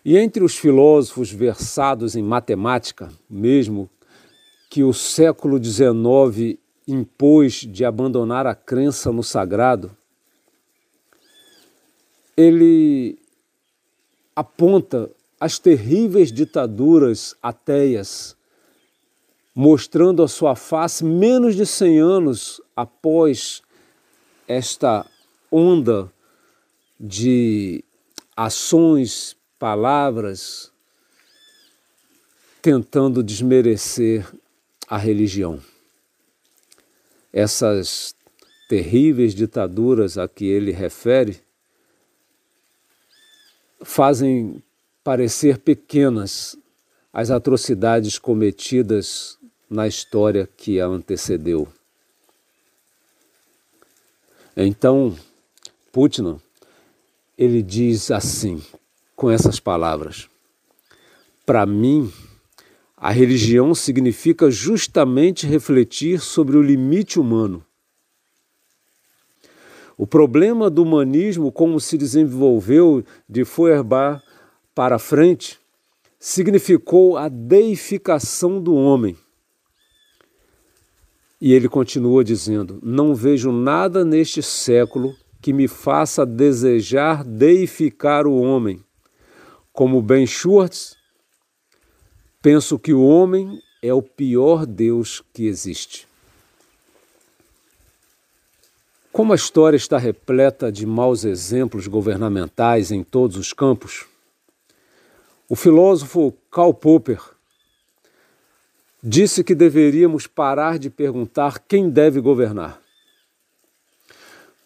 E 0.05 0.19
entre 0.19 0.43
os 0.43 0.55
filósofos 0.55 1.31
versados 1.31 2.15
em 2.15 2.21
matemática, 2.21 3.11
mesmo 3.27 3.89
que 4.69 4.83
o 4.83 4.93
século 4.93 5.57
XIX 5.61 6.59
impôs 6.87 7.61
de 7.61 7.83
abandonar 7.83 8.45
a 8.45 8.53
crença 8.53 9.11
no 9.11 9.23
sagrado, 9.23 9.97
ele 12.37 13.17
aponta 14.35 15.09
as 15.39 15.57
terríveis 15.57 16.31
ditaduras 16.31 17.35
ateias, 17.41 18.37
mostrando 19.55 20.21
a 20.21 20.27
sua 20.27 20.55
face 20.55 21.03
menos 21.03 21.55
de 21.55 21.65
100 21.65 21.99
anos 21.99 22.61
após 22.75 23.63
esta 24.47 25.03
onda 25.51 26.13
de 26.99 27.83
ações 28.37 29.35
palavras 29.57 30.71
tentando 32.61 33.23
desmerecer 33.23 34.27
a 34.87 34.97
religião. 34.97 35.61
Essas 37.31 38.15
terríveis 38.67 39.35
ditaduras 39.35 40.17
a 40.17 40.27
que 40.27 40.45
ele 40.45 40.71
refere 40.71 41.39
fazem 43.83 44.63
parecer 45.03 45.59
pequenas 45.59 46.57
as 47.13 47.29
atrocidades 47.29 48.17
cometidas 48.17 49.37
na 49.69 49.87
história 49.87 50.49
que 50.57 50.81
a 50.81 50.87
antecedeu. 50.87 51.67
Então, 54.57 55.17
Putin, 55.91 56.39
ele 57.37 57.61
diz 57.61 58.09
assim: 58.09 58.63
com 59.15 59.31
essas 59.31 59.59
palavras. 59.59 60.27
Para 61.45 61.65
mim, 61.65 62.11
a 62.97 63.11
religião 63.11 63.75
significa 63.75 64.49
justamente 64.49 65.45
refletir 65.45 66.19
sobre 66.19 66.57
o 66.57 66.61
limite 66.61 67.19
humano. 67.19 67.63
O 69.97 70.05
problema 70.05 70.69
do 70.69 70.83
humanismo, 70.83 71.51
como 71.51 71.79
se 71.79 71.97
desenvolveu 71.97 73.03
de 73.29 73.45
Feuerbach 73.45 74.21
para 74.73 74.99
frente, 74.99 75.57
significou 76.19 77.17
a 77.17 77.29
deificação 77.29 78.61
do 78.61 78.75
homem. 78.75 79.15
E 81.39 81.53
ele 81.53 81.69
continua 81.69 82.23
dizendo: 82.23 82.79
Não 82.81 83.15
vejo 83.15 83.51
nada 83.51 84.03
neste 84.03 84.41
século 84.41 85.15
que 85.41 85.53
me 85.53 85.67
faça 85.67 86.25
desejar 86.25 87.23
deificar 87.23 88.25
o 88.25 88.41
homem 88.41 88.83
como 89.75 90.01
Ben 90.01 90.25
Schwartz, 90.25 90.95
penso 92.41 92.79
que 92.79 92.93
o 92.93 93.05
homem 93.05 93.61
é 93.83 93.93
o 93.93 94.01
pior 94.01 94.65
Deus 94.65 95.21
que 95.33 95.47
existe. 95.47 96.07
Como 99.11 99.33
a 99.33 99.35
história 99.35 99.75
está 99.75 99.97
repleta 99.97 100.71
de 100.71 100.85
maus 100.85 101.25
exemplos 101.25 101.87
governamentais 101.87 102.89
em 102.89 103.03
todos 103.03 103.35
os 103.35 103.51
campos, 103.51 104.05
o 105.49 105.55
filósofo 105.57 106.33
Karl 106.49 106.73
Popper 106.73 107.21
disse 109.03 109.43
que 109.43 109.53
deveríamos 109.53 110.25
parar 110.25 110.79
de 110.79 110.89
perguntar 110.89 111.59
quem 111.59 111.89
deve 111.89 112.21
governar 112.21 112.81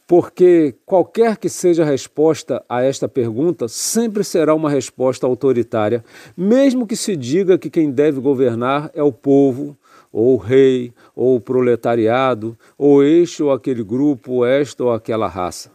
porque 0.10 0.74
qualquer 0.88 1.38
que 1.38 1.48
seja 1.48 1.84
a 1.84 1.86
resposta 1.86 2.66
a 2.68 2.82
esta 2.82 3.08
pergunta, 3.08 3.68
sempre 3.68 4.24
será 4.24 4.56
uma 4.56 4.68
resposta 4.68 5.28
autoritária, 5.28 6.04
mesmo 6.36 6.88
que 6.88 6.96
se 6.96 7.16
diga 7.16 7.60
que 7.60 7.70
quem 7.70 7.92
deve 7.92 8.20
governar 8.20 8.90
é 8.96 9.04
o 9.04 9.12
povo, 9.12 9.78
ou 10.12 10.34
o 10.34 10.38
rei, 10.38 10.92
ou 11.16 11.36
o 11.36 11.40
proletariado, 11.40 12.58
ou 12.76 13.04
este 13.04 13.44
ou 13.44 13.52
aquele 13.52 13.84
grupo, 13.84 14.32
ou 14.32 14.46
esta 14.48 14.84
ou 14.84 14.92
aquela 14.92 15.28
raça. 15.28 15.70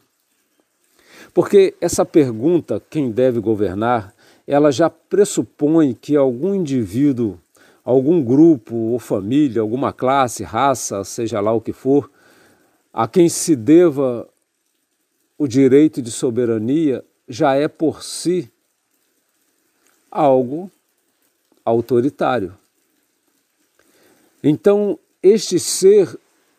Porque 1.33 1.73
essa 1.81 2.05
pergunta, 2.05 2.83
quem 2.91 3.13
deve 3.13 3.39
governar, 3.39 4.13
ela 4.49 4.73
já 4.73 4.91
pressupõe 4.91 5.95
que 5.95 6.17
algum 6.17 6.57
indivíduo, 6.57 7.39
algum 7.85 8.21
grupo 8.21 8.75
ou 8.75 8.99
família, 8.99 9.63
alguma 9.63 9.93
classe, 9.93 10.43
raça, 10.43 11.05
seja 11.05 11.41
lá 11.41 11.53
o 11.53 11.61
que 11.61 11.73
for, 11.73 12.11
a 12.95 13.09
quem 13.09 13.29
se 13.29 13.57
deva 13.57 14.29
o 15.37 15.49
direito 15.49 16.01
de 16.01 16.13
soberania 16.13 17.05
já 17.29 17.57
é 17.57 17.67
por 17.67 18.05
si 18.05 18.49
algo 20.09 20.71
autoritário. 21.65 22.57
Então, 24.41 24.97
este 25.21 25.59
ser 25.59 26.17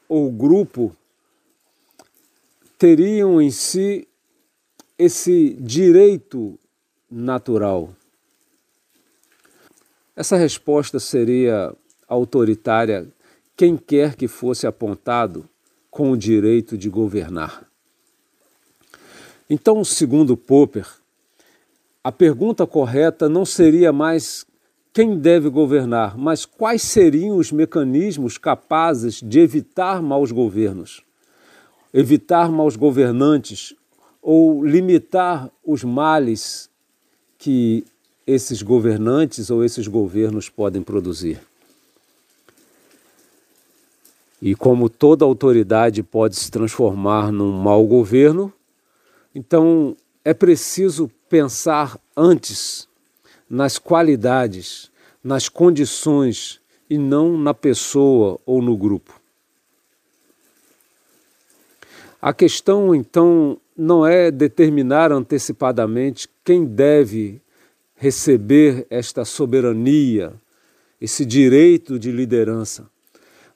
ou 0.09 0.29
grupo 0.29 0.93
teriam 2.77 3.41
em 3.41 3.49
si 3.49 4.05
esse 4.99 5.53
direito 5.53 6.59
natural. 7.09 7.95
Essa 10.13 10.35
resposta 10.35 10.99
seria 10.99 11.73
autoritária 12.09 13.07
quem 13.55 13.77
quer 13.77 14.17
que 14.17 14.27
fosse 14.27 14.67
apontado 14.67 15.49
com 15.95 16.11
o 16.11 16.17
direito 16.17 16.77
de 16.77 16.89
governar. 16.89 17.65
Então, 19.49 19.81
segundo 19.85 20.35
Popper, 20.35 20.85
a 22.03 22.11
pergunta 22.11 22.67
correta 22.67 23.29
não 23.29 23.45
seria 23.45 23.93
mais 23.93 24.45
quem 24.91 25.17
deve 25.17 25.47
governar, 25.47 26.17
mas 26.17 26.43
quais 26.45 26.81
seriam 26.81 27.37
os 27.37 27.49
mecanismos 27.49 28.37
capazes 28.37 29.21
de 29.21 29.39
evitar 29.39 30.01
maus 30.01 30.33
governos, 30.33 31.01
evitar 31.93 32.51
maus 32.51 32.75
governantes 32.75 33.73
ou 34.21 34.65
limitar 34.65 35.49
os 35.63 35.81
males 35.81 36.69
que 37.37 37.85
esses 38.27 38.61
governantes 38.61 39.49
ou 39.49 39.63
esses 39.63 39.87
governos 39.87 40.49
podem 40.49 40.81
produzir. 40.81 41.39
E 44.41 44.53
como 44.53 44.89
toda 44.89 45.23
autoridade 45.23 46.03
pode 46.03 46.35
se 46.35 46.51
transformar 46.51 47.31
num 47.31 47.51
mau 47.53 47.85
governo, 47.85 48.51
então 49.33 49.95
é 50.23 50.33
preciso 50.33 51.09
pensar 51.29 51.97
antes 52.15 52.87
nas 53.49 53.77
qualidades, 53.77 54.91
nas 55.23 55.47
condições 55.47 56.59
e 56.89 56.97
não 56.97 57.37
na 57.37 57.53
pessoa 57.53 58.39
ou 58.45 58.61
no 58.61 58.75
grupo. 58.75 59.19
A 62.21 62.33
questão, 62.33 62.93
então, 62.93 63.57
não 63.77 64.05
é 64.05 64.31
determinar 64.31 65.11
antecipadamente 65.11 66.27
quem 66.43 66.65
deve 66.65 67.39
receber 67.95 68.85
esta 68.89 69.23
soberania, 69.23 70.33
esse 70.99 71.25
direito 71.25 71.99
de 71.99 72.11
liderança 72.11 72.89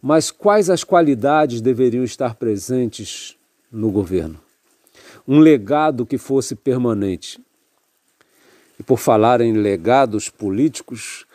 mas 0.01 0.31
quais 0.31 0.69
as 0.69 0.83
qualidades 0.83 1.62
deveriam 1.62 2.03
estar 2.03 2.35
presentes 2.35 3.35
no 3.71 3.91
governo? 3.91 4.39
Um 5.27 5.39
legado 5.39 6.05
que 6.05 6.17
fosse 6.17 6.55
permanente. 6.55 7.39
E 8.79 8.83
por 8.83 8.97
falar 8.97 9.41
em 9.41 9.53
legados 9.53 10.29
políticos, 10.29 11.25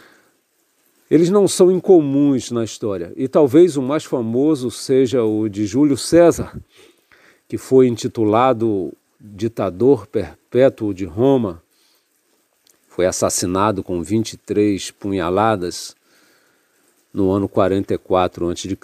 eles 1.10 1.28
não 1.28 1.46
são 1.46 1.70
incomuns 1.70 2.50
na 2.50 2.64
história. 2.64 3.12
E 3.16 3.28
talvez 3.28 3.76
o 3.76 3.82
mais 3.82 4.04
famoso 4.04 4.70
seja 4.70 5.22
o 5.22 5.48
de 5.48 5.66
Júlio 5.66 5.96
César, 5.96 6.58
que 7.46 7.58
foi 7.58 7.86
intitulado 7.86 8.92
ditador 9.20 10.06
perpétuo 10.06 10.94
de 10.94 11.04
Roma. 11.04 11.62
Foi 12.88 13.04
assassinado 13.04 13.82
com 13.82 14.02
23 14.02 14.90
punhaladas 14.92 15.94
no 17.14 17.30
ano 17.30 17.48
44 17.48 18.50
a.C. 18.50 18.76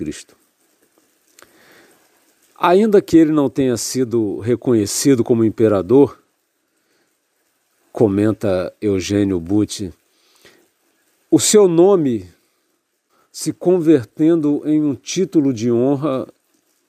Ainda 2.56 3.02
que 3.02 3.16
ele 3.16 3.32
não 3.32 3.50
tenha 3.50 3.76
sido 3.76 4.38
reconhecido 4.38 5.24
como 5.24 5.44
imperador, 5.44 6.22
comenta 7.90 8.72
Eugênio 8.80 9.40
Butti, 9.40 9.92
o 11.28 11.40
seu 11.40 11.66
nome 11.66 12.28
se 13.32 13.52
convertendo 13.52 14.62
em 14.64 14.80
um 14.82 14.94
título 14.94 15.52
de 15.52 15.72
honra 15.72 16.28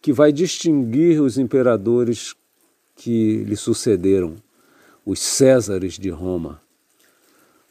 que 0.02 0.14
vai 0.14 0.32
distinguir 0.32 1.22
os 1.22 1.38
imperadores 1.38 2.36
que 2.96 3.44
lhe 3.44 3.56
sucederam, 3.56 4.36
os 5.06 5.20
Césares 5.20 5.94
de 5.94 6.10
Roma, 6.10 6.62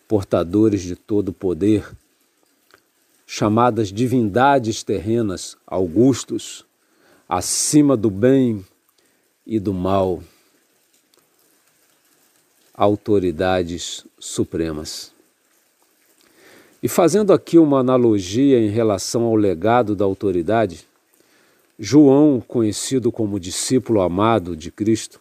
portadores 0.09 0.83
de 0.83 0.97
todo 0.97 1.29
o 1.29 1.33
poder 1.33 1.89
chamadas 3.33 3.93
divindades 3.93 4.83
terrenas, 4.83 5.57
augustos, 5.65 6.67
acima 7.29 7.97
do 7.97 8.11
bem 8.11 8.67
e 9.47 9.61
do 9.61 9.73
mal. 9.73 10.21
autoridades 12.75 14.05
supremas. 14.19 15.13
E 16.83 16.89
fazendo 16.89 17.33
aqui 17.33 17.57
uma 17.57 17.79
analogia 17.79 18.59
em 18.59 18.69
relação 18.69 19.23
ao 19.23 19.37
legado 19.37 19.95
da 19.95 20.05
autoridade, 20.05 20.85
João, 21.79 22.41
conhecido 22.41 23.13
como 23.13 23.39
discípulo 23.39 24.01
amado 24.01 24.57
de 24.57 24.73
Cristo, 24.73 25.21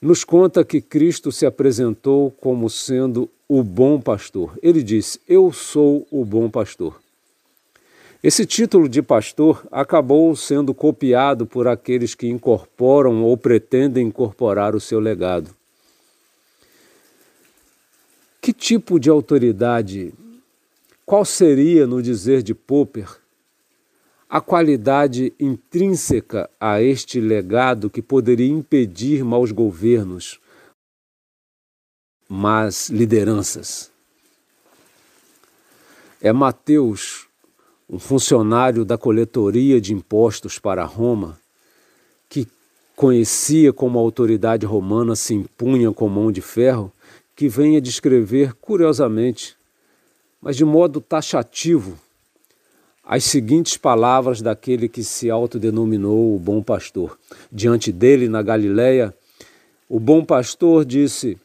nos 0.00 0.24
conta 0.24 0.64
que 0.64 0.80
Cristo 0.80 1.30
se 1.30 1.46
apresentou 1.46 2.32
como 2.32 2.68
sendo 2.68 3.30
o 3.46 3.62
bom 3.62 4.00
pastor. 4.00 4.58
Ele 4.60 4.82
disse: 4.82 5.20
Eu 5.28 5.52
sou 5.52 6.04
o 6.10 6.24
bom 6.24 6.50
pastor. 6.50 7.01
Esse 8.22 8.46
título 8.46 8.88
de 8.88 9.02
pastor 9.02 9.66
acabou 9.68 10.36
sendo 10.36 10.72
copiado 10.72 11.44
por 11.44 11.66
aqueles 11.66 12.14
que 12.14 12.28
incorporam 12.28 13.24
ou 13.24 13.36
pretendem 13.36 14.06
incorporar 14.06 14.76
o 14.76 14.80
seu 14.80 15.00
legado. 15.00 15.56
Que 18.40 18.52
tipo 18.52 19.00
de 19.00 19.10
autoridade, 19.10 20.14
qual 21.04 21.24
seria, 21.24 21.84
no 21.84 22.00
dizer 22.00 22.44
de 22.44 22.54
Popper, 22.54 23.08
a 24.30 24.40
qualidade 24.40 25.32
intrínseca 25.38 26.48
a 26.60 26.80
este 26.80 27.20
legado 27.20 27.90
que 27.90 28.00
poderia 28.00 28.48
impedir 28.48 29.24
maus 29.24 29.50
governos, 29.50 30.40
mas 32.28 32.88
lideranças? 32.88 33.90
É 36.20 36.32
Mateus 36.32 37.28
um 37.92 37.98
funcionário 37.98 38.86
da 38.86 38.96
coletoria 38.96 39.78
de 39.78 39.92
impostos 39.92 40.58
para 40.58 40.82
Roma, 40.82 41.38
que 42.26 42.48
conhecia 42.96 43.70
como 43.70 43.98
a 43.98 44.02
autoridade 44.02 44.64
romana 44.64 45.14
se 45.14 45.34
impunha 45.34 45.92
com 45.92 46.08
mão 46.08 46.32
de 46.32 46.40
ferro, 46.40 46.90
que 47.36 47.50
vem 47.50 47.76
a 47.76 47.80
descrever 47.80 48.54
curiosamente, 48.54 49.54
mas 50.40 50.56
de 50.56 50.64
modo 50.64 51.02
taxativo, 51.02 51.98
as 53.04 53.24
seguintes 53.24 53.76
palavras 53.76 54.40
daquele 54.40 54.88
que 54.88 55.04
se 55.04 55.28
autodenominou 55.28 56.34
o 56.34 56.38
bom 56.38 56.62
pastor. 56.62 57.18
Diante 57.50 57.92
dele, 57.92 58.26
na 58.26 58.40
Galiléia, 58.40 59.14
o 59.86 60.00
bom 60.00 60.24
pastor 60.24 60.84
disse: 60.84 61.36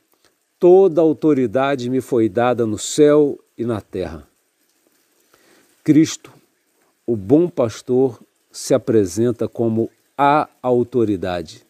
Toda 0.58 1.02
autoridade 1.02 1.90
me 1.90 2.00
foi 2.00 2.30
dada 2.30 2.66
no 2.66 2.78
céu 2.78 3.38
e 3.58 3.66
na 3.66 3.82
terra. 3.82 4.26
Cristo 5.84 6.37
o 7.08 7.16
bom 7.16 7.48
pastor 7.48 8.22
se 8.52 8.74
apresenta 8.74 9.48
como 9.48 9.90
a 10.18 10.50
autoridade, 10.62 11.64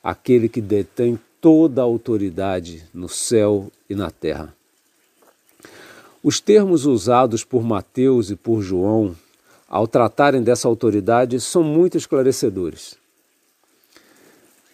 aquele 0.00 0.48
que 0.48 0.60
detém 0.60 1.18
toda 1.40 1.80
a 1.80 1.84
autoridade 1.84 2.84
no 2.94 3.08
céu 3.08 3.72
e 3.88 3.96
na 3.96 4.12
terra. 4.12 4.54
Os 6.22 6.38
termos 6.38 6.86
usados 6.86 7.42
por 7.42 7.64
Mateus 7.64 8.30
e 8.30 8.36
por 8.36 8.62
João 8.62 9.16
ao 9.68 9.88
tratarem 9.88 10.42
dessa 10.42 10.68
autoridade 10.68 11.40
são 11.40 11.64
muito 11.64 11.98
esclarecedores. 11.98 12.96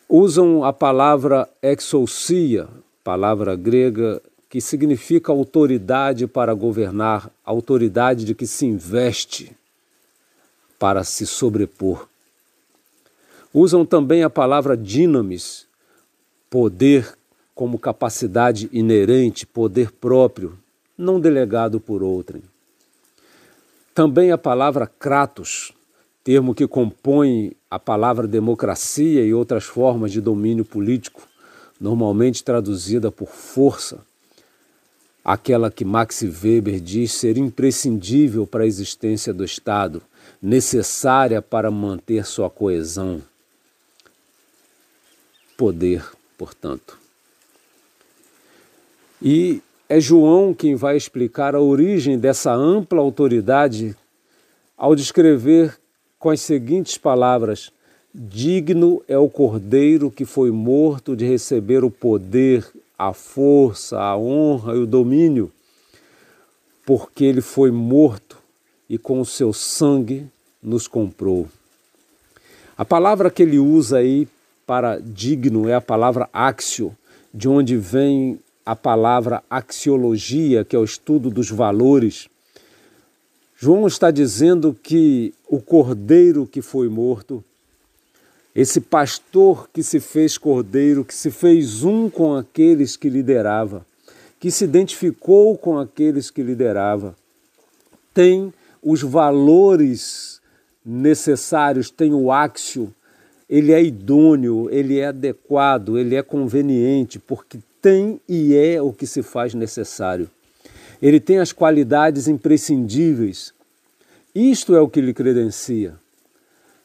Usam 0.08 0.62
a 0.62 0.72
palavra 0.74 1.48
exousia, 1.62 2.68
palavra 3.02 3.56
grega 3.56 4.20
que 4.50 4.60
significa 4.60 5.32
autoridade 5.32 6.26
para 6.26 6.52
governar, 6.52 7.30
autoridade 7.44 8.24
de 8.24 8.34
que 8.34 8.46
se 8.46 8.66
investe 8.66 9.56
para 10.78 11.04
se 11.04 11.26
sobrepor. 11.26 12.08
Usam 13.52 13.86
também 13.86 14.22
a 14.22 14.30
palavra 14.30 14.76
dinamis, 14.76 15.66
poder 16.50 17.16
como 17.54 17.78
capacidade 17.78 18.68
inerente, 18.72 19.46
poder 19.46 19.90
próprio, 19.90 20.58
não 20.96 21.18
delegado 21.18 21.80
por 21.80 22.02
outrem. 22.02 22.42
Também 23.94 24.30
a 24.30 24.36
palavra 24.36 24.86
kratos, 24.86 25.72
termo 26.22 26.54
que 26.54 26.68
compõe 26.68 27.56
a 27.70 27.78
palavra 27.78 28.26
democracia 28.26 29.24
e 29.24 29.32
outras 29.32 29.64
formas 29.64 30.12
de 30.12 30.20
domínio 30.20 30.66
político, 30.66 31.26
normalmente 31.80 32.44
traduzida 32.44 33.10
por 33.10 33.28
força, 33.28 34.00
aquela 35.28 35.72
que 35.72 35.84
Max 35.84 36.22
Weber 36.22 36.78
diz 36.78 37.10
ser 37.10 37.36
imprescindível 37.36 38.46
para 38.46 38.62
a 38.62 38.66
existência 38.66 39.34
do 39.34 39.44
Estado, 39.44 40.00
necessária 40.40 41.42
para 41.42 41.68
manter 41.68 42.24
sua 42.24 42.48
coesão. 42.48 43.20
Poder, 45.56 46.08
portanto. 46.38 46.96
E 49.20 49.60
é 49.88 49.98
João 49.98 50.54
quem 50.54 50.76
vai 50.76 50.96
explicar 50.96 51.56
a 51.56 51.60
origem 51.60 52.16
dessa 52.16 52.54
ampla 52.54 53.00
autoridade 53.00 53.96
ao 54.78 54.94
descrever 54.94 55.76
com 56.20 56.30
as 56.30 56.40
seguintes 56.40 56.96
palavras: 56.98 57.72
Digno 58.14 59.02
é 59.08 59.18
o 59.18 59.28
cordeiro 59.28 60.08
que 60.08 60.24
foi 60.24 60.52
morto 60.52 61.16
de 61.16 61.26
receber 61.26 61.82
o 61.82 61.90
poder, 61.90 62.64
a 62.98 63.12
força, 63.12 63.98
a 63.98 64.16
honra 64.16 64.74
e 64.74 64.78
o 64.78 64.86
domínio, 64.86 65.52
porque 66.84 67.24
ele 67.24 67.40
foi 67.40 67.70
morto 67.70 68.38
e 68.88 68.96
com 68.96 69.20
o 69.20 69.26
seu 69.26 69.52
sangue 69.52 70.26
nos 70.62 70.86
comprou. 70.86 71.48
A 72.76 72.84
palavra 72.84 73.30
que 73.30 73.42
ele 73.42 73.58
usa 73.58 73.98
aí 73.98 74.28
para 74.66 74.98
digno 74.98 75.68
é 75.68 75.74
a 75.74 75.80
palavra 75.80 76.28
axio, 76.32 76.96
de 77.32 77.48
onde 77.48 77.76
vem 77.76 78.38
a 78.64 78.74
palavra 78.74 79.42
axiologia, 79.48 80.64
que 80.64 80.74
é 80.74 80.78
o 80.78 80.84
estudo 80.84 81.30
dos 81.30 81.50
valores. 81.50 82.28
João 83.56 83.86
está 83.86 84.10
dizendo 84.10 84.76
que 84.82 85.32
o 85.48 85.60
cordeiro 85.60 86.46
que 86.46 86.60
foi 86.60 86.88
morto, 86.88 87.44
esse 88.56 88.80
pastor 88.80 89.68
que 89.70 89.82
se 89.82 90.00
fez 90.00 90.38
cordeiro, 90.38 91.04
que 91.04 91.14
se 91.14 91.30
fez 91.30 91.84
um 91.84 92.08
com 92.08 92.34
aqueles 92.34 92.96
que 92.96 93.10
liderava, 93.10 93.84
que 94.40 94.50
se 94.50 94.64
identificou 94.64 95.58
com 95.58 95.78
aqueles 95.78 96.30
que 96.30 96.42
liderava, 96.42 97.14
tem 98.14 98.50
os 98.82 99.02
valores 99.02 100.40
necessários, 100.82 101.90
tem 101.90 102.14
o 102.14 102.32
áxio, 102.32 102.90
ele 103.46 103.72
é 103.72 103.82
idôneo, 103.82 104.70
ele 104.70 104.98
é 105.00 105.08
adequado, 105.08 105.98
ele 105.98 106.14
é 106.14 106.22
conveniente, 106.22 107.18
porque 107.18 107.58
tem 107.82 108.18
e 108.26 108.56
é 108.56 108.80
o 108.80 108.90
que 108.90 109.06
se 109.06 109.22
faz 109.22 109.52
necessário. 109.52 110.30
Ele 111.02 111.20
tem 111.20 111.40
as 111.40 111.52
qualidades 111.52 112.26
imprescindíveis. 112.26 113.52
Isto 114.34 114.74
é 114.74 114.80
o 114.80 114.88
que 114.88 115.02
lhe 115.02 115.12
credencia. 115.12 115.94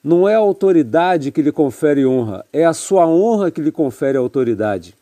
Não 0.03 0.27
é 0.27 0.35
a 0.35 0.39
autoridade 0.39 1.31
que 1.31 1.41
lhe 1.41 1.51
confere 1.51 2.05
honra, 2.05 2.45
é 2.51 2.65
a 2.65 2.73
sua 2.73 3.05
honra 3.07 3.51
que 3.51 3.61
lhe 3.61 3.71
confere 3.71 4.17
autoridade. 4.17 4.95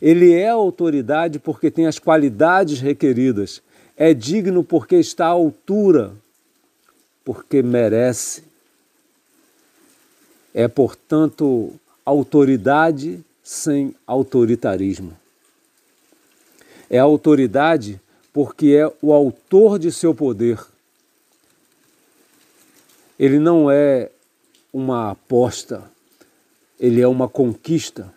Ele 0.00 0.32
é 0.32 0.48
autoridade 0.48 1.38
porque 1.38 1.70
tem 1.70 1.86
as 1.86 1.98
qualidades 1.98 2.80
requeridas. 2.80 3.62
É 3.96 4.12
digno 4.12 4.62
porque 4.62 4.96
está 4.96 5.26
à 5.26 5.30
altura 5.30 6.12
porque 7.24 7.62
merece. 7.62 8.44
É, 10.52 10.68
portanto, 10.68 11.72
autoridade 12.04 13.24
sem 13.42 13.94
autoritarismo. 14.06 15.16
É 16.88 16.98
autoridade 16.98 18.00
porque 18.32 18.68
é 18.68 18.92
o 19.00 19.12
autor 19.12 19.78
de 19.78 19.90
seu 19.90 20.14
poder. 20.14 20.60
Ele 23.18 23.38
não 23.38 23.70
é 23.70 24.10
uma 24.74 25.12
aposta, 25.12 25.90
ele 26.78 27.00
é 27.00 27.08
uma 27.08 27.28
conquista. 27.28 28.12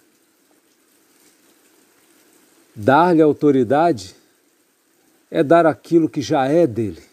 Dar-lhe 2.75 3.21
autoridade 3.21 4.15
é 5.31 5.41
dar 5.41 5.65
aquilo 5.65 6.09
que 6.09 6.21
já 6.21 6.47
é 6.47 6.67
dele 6.67 7.07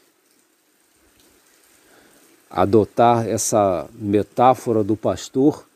adotar 2.55 3.27
essa 3.27 3.89
metáfora 3.93 4.85
do 4.85 4.97
pastor, 4.97 5.67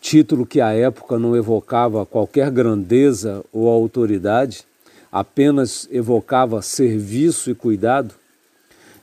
título 0.00 0.44
que 0.44 0.60
à 0.60 0.72
época 0.72 1.16
não 1.16 1.36
evocava 1.36 2.04
qualquer 2.04 2.50
grandeza 2.50 3.44
ou 3.52 3.68
autoridade, 3.68 4.66
apenas 5.12 5.88
evocava 5.92 6.60
serviço 6.60 7.52
e 7.52 7.54
cuidado, 7.54 8.16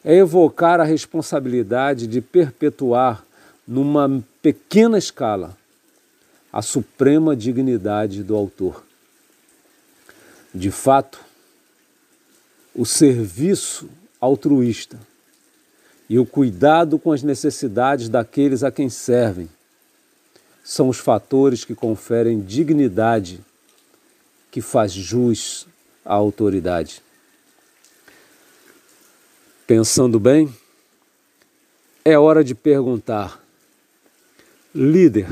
é 0.04 0.15
evocar 0.15 0.82
a 0.82 0.84
responsabilidade 0.84 2.06
de 2.06 2.19
perpetuar 2.19 3.23
numa 3.67 4.24
pequena 4.41 4.97
escala 4.97 5.58
a 6.52 6.62
suprema 6.62 7.36
dignidade 7.36 8.24
do 8.24 8.36
autor. 8.36 8.84
De 10.54 10.69
fato, 10.69 11.24
o 12.76 12.86
serviço 12.86 13.89
altruísta 14.19 15.00
e 16.10 16.19
o 16.19 16.26
cuidado 16.26 17.00
com 17.00 17.12
as 17.13 17.24
necessidades 17.24 18.10
daqueles 18.10 18.63
a 18.63 18.71
quem 18.71 18.89
servem 18.89 19.50
são 20.63 20.89
os 20.89 20.97
fatores 20.97 21.63
que 21.63 21.74
conferem 21.74 22.41
dignidade 22.41 23.39
que 24.52 24.62
faz 24.62 24.91
jus 24.91 25.65
à 26.04 26.13
autoridade. 26.13 27.02
Pensando 29.65 30.19
bem, 30.19 30.54
é 32.04 32.17
hora 32.19 32.43
de 32.43 32.54
perguntar: 32.54 33.40
líder, 34.73 35.27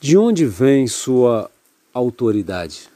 de 0.00 0.16
onde 0.16 0.44
vem 0.44 0.86
sua 0.86 1.50
autoridade? 1.94 2.88